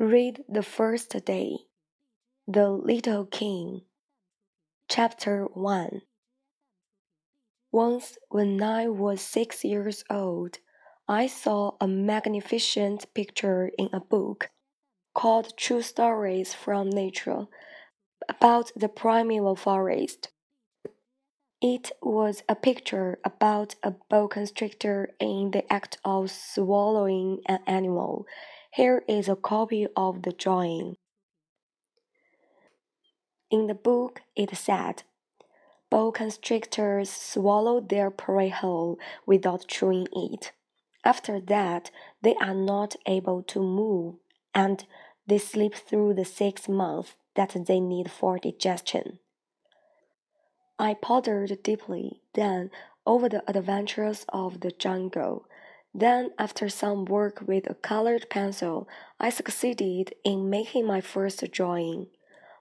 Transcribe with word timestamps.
Read 0.00 0.42
the 0.48 0.64
first 0.64 1.24
day. 1.24 1.56
The 2.48 2.68
Little 2.68 3.26
King. 3.26 3.82
Chapter 4.88 5.44
1 5.44 6.02
Once, 7.70 8.18
when 8.28 8.60
I 8.60 8.88
was 8.88 9.20
six 9.20 9.64
years 9.64 10.02
old, 10.10 10.58
I 11.06 11.28
saw 11.28 11.76
a 11.80 11.86
magnificent 11.86 13.06
picture 13.14 13.70
in 13.78 13.88
a 13.92 14.00
book 14.00 14.50
called 15.14 15.56
True 15.56 15.82
Stories 15.82 16.52
from 16.52 16.90
Nature 16.90 17.46
about 18.28 18.72
the 18.74 18.88
primeval 18.88 19.54
forest. 19.54 20.30
It 21.62 21.92
was 22.02 22.42
a 22.48 22.56
picture 22.56 23.20
about 23.24 23.76
a 23.84 23.92
boa 24.10 24.26
constrictor 24.26 25.14
in 25.20 25.52
the 25.52 25.72
act 25.72 25.98
of 26.04 26.32
swallowing 26.32 27.42
an 27.46 27.60
animal. 27.68 28.26
Here 28.74 29.04
is 29.06 29.28
a 29.28 29.36
copy 29.36 29.86
of 29.94 30.22
the 30.22 30.32
drawing. 30.32 30.96
In 33.48 33.68
the 33.68 33.74
book, 33.74 34.22
it 34.34 34.56
said, 34.56 35.04
Boa 35.90 36.10
constrictors 36.10 37.08
swallow 37.08 37.80
their 37.80 38.10
prey 38.10 38.48
whole 38.48 38.98
without 39.26 39.68
chewing 39.68 40.08
it. 40.12 40.50
After 41.04 41.38
that, 41.38 41.92
they 42.20 42.34
are 42.40 42.52
not 42.52 42.96
able 43.06 43.44
to 43.44 43.60
move, 43.60 44.16
and 44.52 44.84
they 45.24 45.38
sleep 45.38 45.76
through 45.76 46.14
the 46.14 46.24
six 46.24 46.68
months 46.68 47.14
that 47.36 47.54
they 47.68 47.78
need 47.78 48.10
for 48.10 48.40
digestion. 48.40 49.20
I 50.80 50.94
pondered 50.94 51.62
deeply 51.62 52.22
then 52.32 52.72
over 53.06 53.28
the 53.28 53.48
adventures 53.48 54.26
of 54.30 54.62
the 54.62 54.72
jungle. 54.72 55.46
Then, 55.94 56.30
after 56.38 56.68
some 56.68 57.04
work 57.04 57.44
with 57.46 57.70
a 57.70 57.74
colored 57.74 58.28
pencil, 58.28 58.88
I 59.20 59.30
succeeded 59.30 60.12
in 60.24 60.50
making 60.50 60.86
my 60.86 61.00
first 61.00 61.48
drawing. 61.52 62.08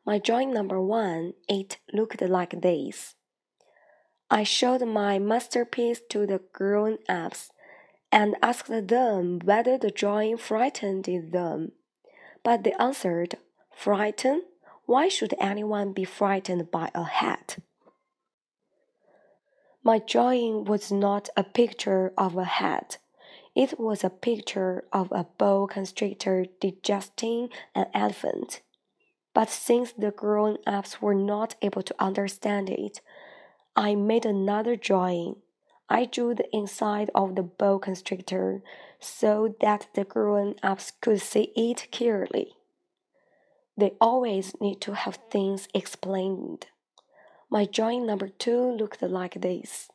My 0.05 0.19
drawing 0.19 0.53
number 0.53 0.79
one, 0.79 1.33
it 1.49 1.77
looked 1.91 2.21
like 2.21 2.61
this. 2.61 3.15
I 4.29 4.43
showed 4.43 4.85
my 4.85 5.17
masterpiece 5.17 6.01
to 6.09 6.27
the 6.27 6.41
grown 6.53 6.99
ups 7.09 7.49
and 8.11 8.35
asked 8.43 8.87
them 8.87 9.39
whether 9.43 9.79
the 9.79 9.89
drawing 9.89 10.37
frightened 10.37 11.05
them. 11.31 11.71
But 12.43 12.63
they 12.63 12.73
answered, 12.73 13.37
Frightened? 13.75 14.43
Why 14.85 15.07
should 15.07 15.33
anyone 15.39 15.93
be 15.93 16.03
frightened 16.03 16.69
by 16.69 16.91
a 16.93 17.03
hat? 17.03 17.57
My 19.83 19.99
drawing 19.99 20.65
was 20.65 20.91
not 20.91 21.29
a 21.35 21.43
picture 21.43 22.13
of 22.17 22.37
a 22.37 22.43
hat. 22.43 22.97
It 23.55 23.79
was 23.79 24.03
a 24.03 24.09
picture 24.09 24.85
of 24.91 25.11
a 25.11 25.27
boa 25.37 25.67
constrictor 25.67 26.45
digesting 26.59 27.49
an 27.75 27.85
elephant. 27.93 28.61
But 29.33 29.49
since 29.49 29.91
the 29.93 30.11
grown 30.11 30.57
ups 30.65 31.01
were 31.01 31.15
not 31.15 31.55
able 31.61 31.83
to 31.83 31.95
understand 31.99 32.69
it, 32.69 33.01
I 33.75 33.95
made 33.95 34.25
another 34.25 34.75
drawing. 34.75 35.37
I 35.89 36.05
drew 36.05 36.33
the 36.33 36.49
inside 36.55 37.11
of 37.13 37.35
the 37.35 37.43
boa 37.43 37.79
constrictor 37.79 38.63
so 38.99 39.55
that 39.61 39.87
the 39.93 40.03
grown 40.03 40.55
ups 40.63 40.91
could 41.01 41.21
see 41.21 41.51
it 41.55 41.91
clearly. 41.91 42.53
They 43.77 43.93
always 43.99 44.59
need 44.61 44.81
to 44.81 44.93
have 44.93 45.19
things 45.29 45.67
explained. 45.73 46.67
My 47.49 47.65
drawing 47.65 48.05
number 48.05 48.29
two 48.29 48.71
looked 48.71 49.01
like 49.01 49.41
this. 49.41 49.89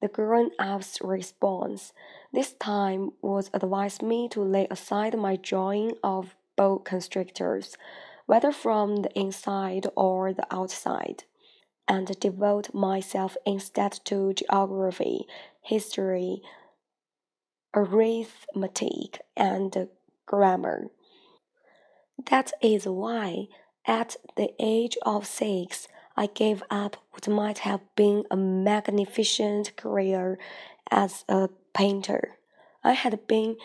The 0.00 0.08
grown 0.08 0.50
up's 0.58 1.00
response 1.00 1.92
this 2.32 2.52
time 2.54 3.10
was 3.20 3.50
advise 3.52 4.00
me 4.00 4.28
to 4.30 4.40
lay 4.42 4.66
aside 4.70 5.16
my 5.16 5.36
drawing 5.36 5.92
of 6.02 6.34
boa 6.56 6.78
constrictors, 6.78 7.76
whether 8.26 8.52
from 8.52 9.02
the 9.02 9.18
inside 9.18 9.86
or 9.96 10.32
the 10.32 10.46
outside, 10.50 11.24
and 11.86 12.18
devote 12.20 12.72
myself 12.72 13.36
instead 13.44 13.92
to 14.04 14.32
geography, 14.32 15.26
history, 15.60 16.40
arithmetic, 17.74 19.20
and 19.36 19.88
grammar. 20.26 20.88
That 22.30 22.52
is 22.62 22.86
why, 22.86 23.48
at 23.84 24.16
the 24.36 24.52
age 24.58 24.96
of 25.02 25.26
six, 25.26 25.88
I 26.16 26.26
gave 26.26 26.62
up 26.70 26.96
what 27.10 27.26
might 27.28 27.58
have 27.58 27.80
been 27.96 28.24
a 28.30 28.36
magnificent 28.36 29.76
career 29.76 30.38
as 30.90 31.24
a 31.28 31.48
painter. 31.74 32.38
I 32.84 32.92
had 32.92 33.26
been 33.26 33.56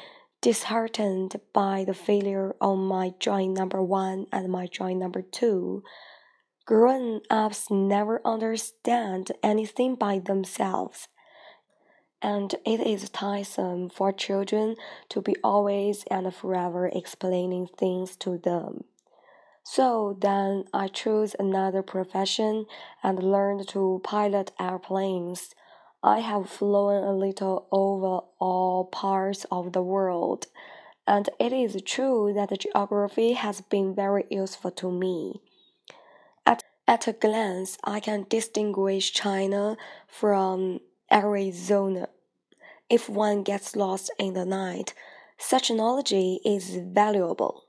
disheartened 0.42 1.40
by 1.54 1.84
the 1.84 1.94
failure 1.94 2.56
on 2.62 2.80
my 2.80 3.14
drawing 3.20 3.54
number 3.54 3.82
one 3.82 4.28
and 4.32 4.52
my 4.52 4.68
drawing 4.72 5.00
number 5.00 5.22
two. 5.22 5.84
Grown 6.66 7.22
ups 7.30 7.72
never 7.72 8.22
understand 8.26 9.32
anything 9.42 9.96
by 9.96 10.20
themselves, 10.20 11.08
and 12.22 12.54
it 12.66 12.82
is 12.82 13.10
tiresome 13.10 13.90
for 13.90 14.12
children 14.12 14.76
to 15.10 15.22
be 15.22 15.36
always 15.44 16.04
and 16.12 16.34
forever 16.36 16.88
explaining 16.88 17.68
things 17.78 18.16
to 18.18 18.38
them. 18.38 18.84
So 19.64 20.18
then 20.20 20.64
I 20.74 20.88
chose 20.88 21.36
another 21.38 21.82
profession 21.84 22.68
and 23.04 23.22
learned 23.22 23.68
to 23.70 24.02
pilot 24.04 24.52
airplanes. 24.60 25.56
I 26.04 26.20
have 26.20 26.50
flown 26.50 27.04
a 27.04 27.14
little 27.14 27.68
over 27.72 28.22
all 28.40 28.86
parts 28.86 29.46
of 29.52 29.74
the 29.74 29.82
world, 29.82 30.46
and 31.08 31.28
it 31.40 31.52
is 31.52 31.82
true 31.84 32.34
that 32.36 32.60
geography 32.60 33.34
has 33.34 33.62
been 33.62 33.96
very 33.96 34.26
useful 34.30 34.72
to 34.72 34.92
me. 34.92 35.42
At, 36.46 36.64
at 36.88 37.08
a 37.08 37.14
glance, 37.14 37.78
I 37.84 38.00
can 38.00 38.28
distinguish 38.30 39.12
China 39.12 39.76
from 40.08 40.82
Arizona. 41.12 42.10
If 42.90 43.10
one 43.10 43.44
gets 43.44 43.76
lost 43.76 44.12
in 44.20 44.34
the 44.34 44.46
night, 44.46 44.94
such 45.38 45.72
knowledge 45.72 46.14
is 46.14 46.76
valuable. 46.76 47.67